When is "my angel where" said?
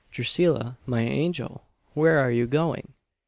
0.87-2.17